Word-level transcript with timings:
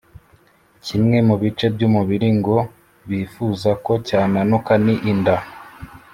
Kimwe 0.85 1.17
mu 1.27 1.35
bice 1.41 1.65
by’umubiri 1.75 2.29
ngo 2.37 2.57
bifuza 3.09 3.69
ko 3.85 3.93
cyananuka 4.07 4.73
ni 4.85 4.95
inda 5.11 5.37